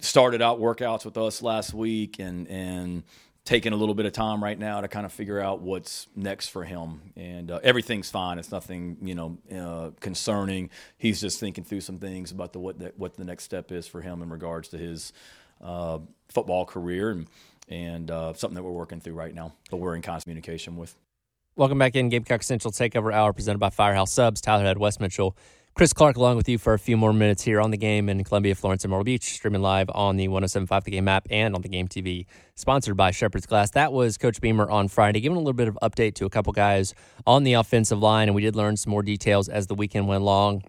[0.00, 3.02] started out workouts with us last week, and and
[3.46, 6.48] taking a little bit of time right now to kind of figure out what's next
[6.48, 7.00] for him.
[7.16, 10.68] And uh, everything's fine; it's nothing you know uh, concerning.
[10.98, 13.86] He's just thinking through some things about the what the, what the next step is
[13.86, 15.14] for him in regards to his
[15.62, 15.98] uh,
[16.28, 17.26] football career and
[17.68, 20.94] and uh, something that we're working through right now, but we're in constant communication with.
[21.56, 24.40] Welcome back in Gamecock Central Takeover Hour presented by Firehouse Subs.
[24.40, 25.36] Tyler Head, Wes Mitchell,
[25.74, 28.22] Chris Clark, along with you for a few more minutes here on the game in
[28.24, 31.62] Columbia, Florence, and Myrtle Beach, streaming live on the 1075 The Game app and on
[31.62, 33.70] the Game TV, sponsored by Shepherd's Glass.
[33.70, 36.52] That was Coach Beamer on Friday, giving a little bit of update to a couple
[36.52, 36.94] guys
[37.26, 40.20] on the offensive line, and we did learn some more details as the weekend went
[40.20, 40.62] along.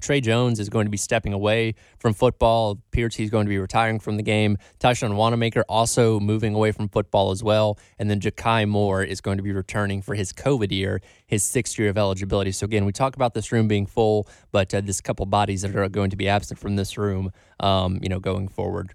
[0.00, 2.72] Trey Jones is going to be stepping away from football.
[2.72, 4.56] Appears he's going to be retiring from the game.
[4.78, 7.78] Tyshawn Wanamaker also moving away from football as well.
[7.98, 11.78] And then Jakai Moore is going to be returning for his COVID year, his sixth
[11.78, 12.52] year of eligibility.
[12.52, 15.74] So again, we talk about this room being full, but uh, a couple bodies that
[15.74, 18.94] are going to be absent from this room, um, you know, going forward.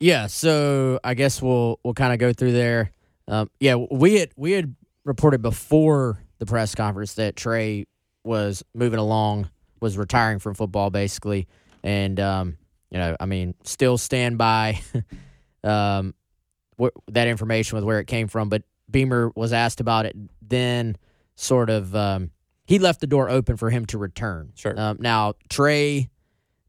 [0.00, 2.90] Yeah, so I guess we'll we'll kind of go through there.
[3.28, 7.86] Um, yeah, we had we had reported before the press conference that Trey
[8.24, 9.48] was moving along
[9.82, 11.48] was retiring from football basically,
[11.82, 12.56] and um,
[12.90, 14.80] you know, I mean, still stand by
[15.64, 16.14] um,
[16.80, 18.48] wh- that information with where it came from.
[18.48, 20.96] But Beamer was asked about it, then
[21.34, 22.30] sort of um,
[22.64, 24.52] he left the door open for him to return.
[24.54, 24.78] Sure.
[24.78, 26.08] Um, now Trey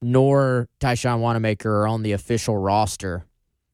[0.02, 3.26] nor Tyshawn Wanamaker are on the official roster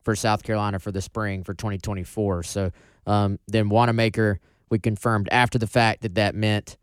[0.03, 2.43] for South Carolina for the spring for 2024.
[2.43, 2.71] So
[3.07, 6.77] um, then Wanamaker, we confirmed after the fact that that meant,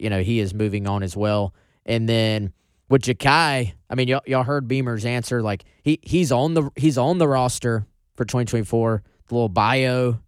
[0.00, 1.54] you know, he is moving on as well.
[1.88, 2.52] And then
[2.88, 5.42] with Jakai, I mean, y'all, y'all heard Beamer's answer.
[5.42, 9.02] Like he he's on the he's on the roster for 2024.
[9.26, 10.20] The little bio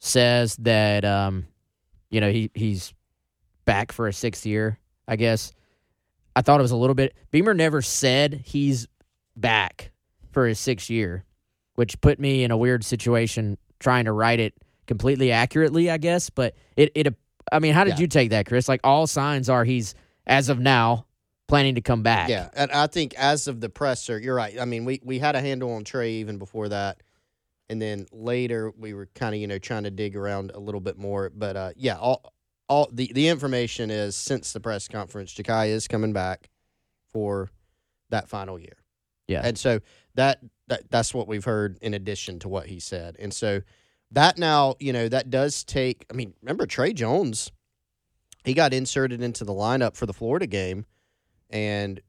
[0.00, 1.46] says that um,
[2.10, 2.92] you know he he's
[3.64, 4.78] back for a sixth year.
[5.08, 5.52] I guess
[6.36, 7.14] I thought it was a little bit.
[7.30, 8.88] Beamer never said he's
[9.36, 9.92] back
[10.32, 11.24] for his sixth year,
[11.76, 14.54] which put me in a weird situation trying to write it
[14.86, 15.90] completely accurately.
[15.90, 17.14] I guess, but it it.
[17.52, 18.00] I mean, how did Yeah.
[18.00, 18.68] you take that, Chris?
[18.68, 19.94] Like all signs are he's
[20.26, 21.06] as of now
[21.46, 22.28] planning to come back.
[22.28, 24.58] Yeah, and I think as of the presser, you're right.
[24.60, 27.02] I mean, we we had a handle on Trey even before that,
[27.68, 30.80] and then later we were kind of you know trying to dig around a little
[30.80, 31.30] bit more.
[31.30, 32.32] But uh, yeah, all
[32.68, 36.50] all the the information is since the press conference, Jakai is coming back
[37.12, 37.50] for
[38.10, 38.76] that final year.
[39.26, 39.40] Yeah.
[39.42, 39.80] and so
[40.16, 43.62] that that that's what we've heard in addition to what he said, and so
[44.10, 46.04] that now you know that does take.
[46.10, 47.50] I mean, remember Trey Jones.
[48.44, 50.86] He got inserted into the lineup for the Florida game
[51.50, 52.00] and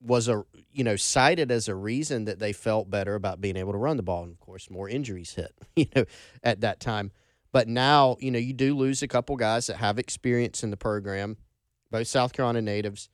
[0.00, 3.72] was a you know cited as a reason that they felt better about being able
[3.72, 6.04] to run the ball and of course more injuries hit you know
[6.44, 7.10] at that time
[7.50, 10.76] but now you know you do lose a couple guys that have experience in the
[10.76, 11.38] program
[11.90, 13.08] both South Carolina natives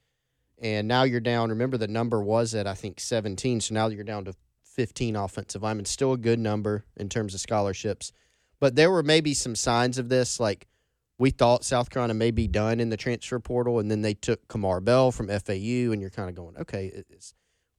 [0.63, 1.51] and now you're down.
[1.51, 5.63] Remember, the number was at I think 17, so now you're down to 15 offensive
[5.63, 5.85] linemen.
[5.85, 8.13] Still a good number in terms of scholarships,
[8.61, 10.69] but there were maybe some signs of this, like
[11.23, 14.49] we thought South Carolina may be done in the transfer portal, and then they took
[14.49, 17.05] Kamar Bell from FAU, and you're kind of going, okay,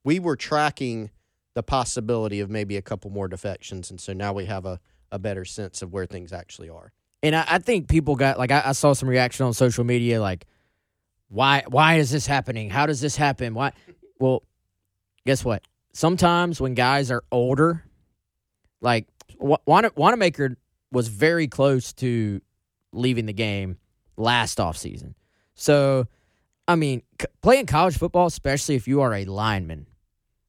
[0.05, 1.11] we were tracking
[1.53, 4.79] the possibility of maybe a couple more defections, and so now we have a,
[5.11, 6.93] a better sense of where things actually are.
[7.21, 10.21] And I, I think people got like I, I saw some reaction on social media,
[10.21, 10.45] like
[11.27, 12.69] why why is this happening?
[12.69, 13.55] How does this happen?
[13.55, 13.73] Why?
[14.19, 14.43] Well,
[15.25, 15.63] guess what?
[15.91, 17.83] Sometimes when guys are older,
[18.79, 19.05] like
[19.37, 20.55] Wanamaker
[20.93, 22.39] was very close to
[22.93, 23.77] leaving the game
[24.17, 25.13] last offseason.
[25.55, 26.07] So,
[26.67, 29.87] I mean, c- playing college football, especially if you are a lineman,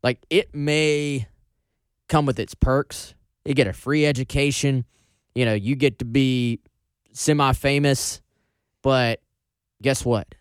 [0.03, 1.27] like it may
[2.09, 3.15] come with its perks.
[3.45, 4.85] You get a free education.
[5.35, 6.61] You know, you get to be
[7.13, 8.21] semi famous,
[8.83, 9.21] but
[9.83, 10.35] guess what?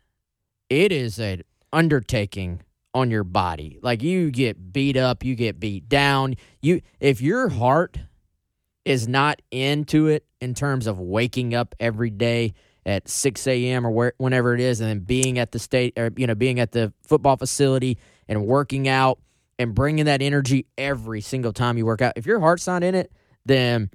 [0.73, 2.61] it is an undertaking
[2.93, 3.79] on your body.
[3.81, 6.35] Like you get beat up, you get beat down.
[6.61, 7.99] You if your heart
[8.85, 12.53] is not into it in terms of waking up every day
[12.85, 13.87] at 6 a.m.
[13.87, 16.59] or where, whenever it is, and then being at the state or you know being
[16.59, 19.19] at the football facility and working out
[19.59, 22.13] and bringing that energy every single time you work out.
[22.15, 23.11] If your heart's not in it,
[23.45, 23.89] then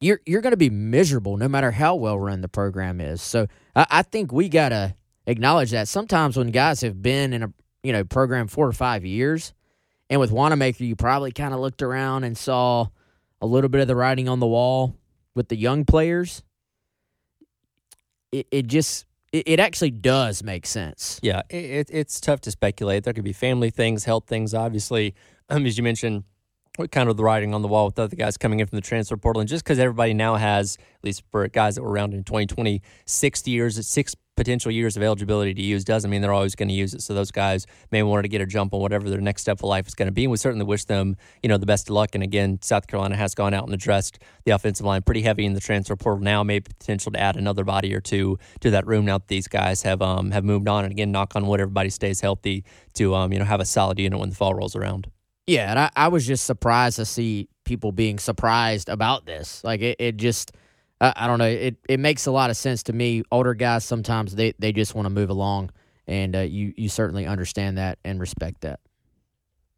[0.00, 3.22] you're you're going to be miserable no matter how well run the program is.
[3.22, 4.94] So I, I think we gotta
[5.26, 9.04] acknowledge that sometimes when guys have been in a you know program four or five
[9.04, 9.52] years,
[10.08, 12.88] and with Wanamaker, you probably kind of looked around and saw
[13.42, 14.96] a little bit of the writing on the wall
[15.34, 16.42] with the young players.
[18.30, 21.18] It, it just it, it actually does make sense.
[21.22, 23.04] Yeah, it, it's tough to speculate.
[23.04, 25.14] There could be family things, health things, obviously.
[25.50, 26.24] Um, as you mentioned,
[26.90, 29.16] kind of the writing on the wall with other guys coming in from the transfer
[29.16, 29.40] portal.
[29.40, 32.82] And just because everybody now has, at least for guys that were around in 2020,
[33.04, 36.74] six years, six potential years of eligibility to use doesn't mean they're always going to
[36.74, 37.02] use it.
[37.02, 39.64] So those guys may want to get a jump on whatever their next step of
[39.64, 40.24] life is going to be.
[40.24, 42.14] And we certainly wish them, you know, the best of luck.
[42.14, 45.52] And again, South Carolina has gone out and addressed the offensive line pretty heavy in
[45.52, 49.04] the transfer portal now, maybe potential to add another body or two to that room
[49.04, 50.84] now that these guys have um have moved on.
[50.84, 52.64] And again, knock on wood, everybody stays healthy
[52.94, 55.11] to um, you know, have a solid unit when the fall rolls around.
[55.46, 59.62] Yeah, and I, I was just surprised to see people being surprised about this.
[59.64, 60.52] Like it, it just
[61.00, 61.46] I, I don't know.
[61.46, 63.22] It it makes a lot of sense to me.
[63.30, 65.70] Older guys sometimes they they just want to move along,
[66.06, 68.80] and uh, you you certainly understand that and respect that.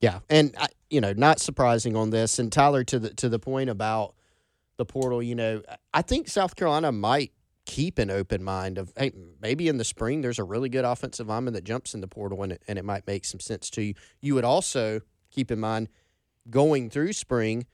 [0.00, 2.38] Yeah, and I, you know, not surprising on this.
[2.38, 4.14] And Tyler, to the to the point about
[4.76, 5.62] the portal, you know,
[5.94, 7.32] I think South Carolina might
[7.64, 11.28] keep an open mind of hey, maybe in the spring there's a really good offensive
[11.28, 13.82] lineman that jumps in the portal and it, and it might make some sense to
[13.82, 13.94] you.
[14.20, 15.00] You would also
[15.34, 15.88] keep in mind
[16.50, 17.66] going through spring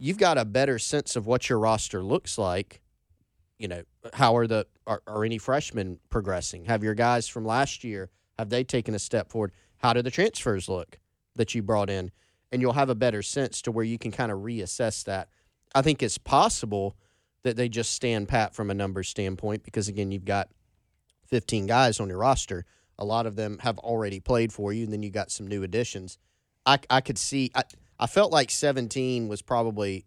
[0.00, 2.80] you've got a better sense of what your roster looks like.
[3.58, 3.82] You know,
[4.14, 6.64] how are the are, are any freshmen progressing?
[6.64, 9.52] Have your guys from last year have they taken a step forward?
[9.76, 10.98] How do the transfers look
[11.36, 12.10] that you brought in?
[12.50, 15.28] And you'll have a better sense to where you can kind of reassess that.
[15.74, 16.96] I think it's possible
[17.42, 20.48] that they just stand pat from a numbers standpoint because again, you've got
[21.26, 22.64] 15 guys on your roster.
[22.98, 25.62] A lot of them have already played for you, and then you got some new
[25.62, 26.18] additions.
[26.66, 27.50] I, I could see.
[27.54, 27.62] I,
[27.98, 30.04] I felt like 17 was probably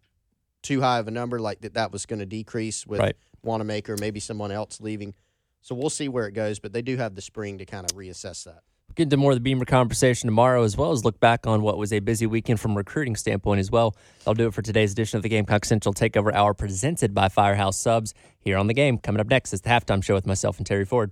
[0.62, 3.16] too high of a number, like that that was going to decrease with right.
[3.44, 5.14] Wanamaker, maybe someone else leaving.
[5.62, 7.96] So we'll see where it goes, but they do have the spring to kind of
[7.96, 8.64] reassess that.
[8.96, 11.78] Get into more of the Beamer conversation tomorrow, as well as look back on what
[11.78, 13.96] was a busy weekend from recruiting standpoint as well.
[14.28, 17.78] I'll do it for today's edition of the Gamecock Central Takeover Hour, presented by Firehouse
[17.78, 18.14] Subs.
[18.40, 20.86] Here on the game, coming up next is the halftime show with myself and Terry
[20.86, 21.12] Ford.